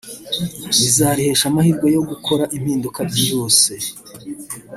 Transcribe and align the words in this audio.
bizarihesha 0.77 1.45
amahirwe 1.51 1.87
yo 1.95 2.01
gukora 2.09 2.43
impinduka 2.57 2.99
byihuse 3.09 3.73